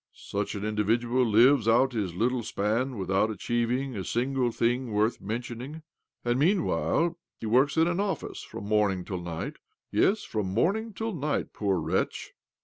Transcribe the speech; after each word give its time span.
Such 0.15 0.55
ал 0.55 0.63
individual 0.63 1.23
lives 1.23 1.67
out 1.67 1.93
his 1.93 2.15
little 2.15 2.41
span 2.41 2.97
without 2.97 3.29
a 3.29 3.35
chieving 3.35 3.95
a 3.95 4.03
single 4.03 4.49
thing 4.51 4.91
worth 4.91 5.21
mentioning; 5.21 5.83
and 6.25 6.39
meanwhile 6.39 7.19
he 7.39 7.45
works 7.45 7.77
in 7.77 7.87
an 7.87 7.99
office 7.99 8.41
from 8.41 8.63
morning 8.65 9.05
till 9.05 9.21
night— 9.21 9.57
yes, 9.91 10.23
from 10.23 10.47
morning 10.47 10.91
till 10.95 11.13
night, 11.13 11.53
poor 11.53 11.79
wretch 11.79 12.33